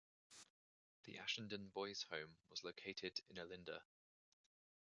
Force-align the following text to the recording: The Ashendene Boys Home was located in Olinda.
The 1.03 1.17
Ashendene 1.17 1.71
Boys 1.71 2.07
Home 2.09 2.35
was 2.49 2.63
located 2.63 3.21
in 3.29 3.35
Olinda. 3.37 3.83